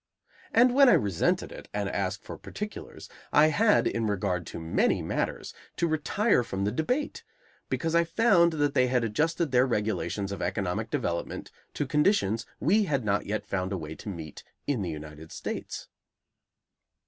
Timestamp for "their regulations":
9.51-10.31